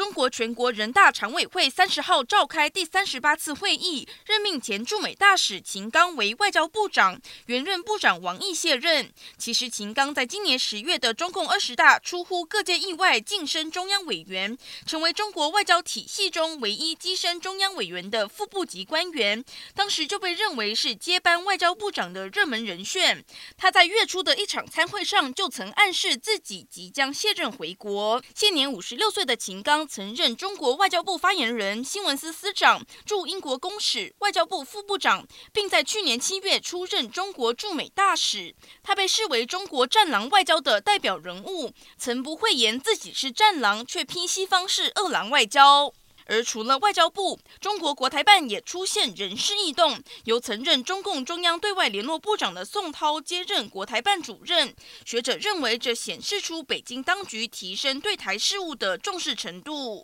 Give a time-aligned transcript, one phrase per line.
[0.00, 9.12] 中国全国人大常委会三十号召开第三十八次会议，任命前驻美大使秦刚为外交部长，原任部长王毅卸任。
[9.36, 19.44] 其实，秦刚在今年十月的中共二十大出乎各界意外晋升中央委员，成为中国外交体系中唯一跻身中央委员的副部级官员。
[19.74, 23.22] 当时就被认为是接班外交部长的热门人选。
[23.58, 28.22] 他在月初的一场参会上就曾暗示自己即将卸任回国。
[28.34, 29.89] 现年五十六岁的秦刚。
[29.92, 38.54] 曾任中国外交部发言人、新闻司司长、驻英国公使、外交部副部长，并在去年七月出任中国驻美大使。
[38.84, 45.92] 他被视为中国战狼外交的代表人物，曾不讳言自己是战狼，却批西方是饿狼外交。
[46.30, 54.72] 而除了外交部，中国国台办也出现人事异动，由曾任中共中央对外联络部长的宋涛接任国台办主任。
[55.04, 59.98] 学者认为，这显示出北京当局提升对台事务的重视程度。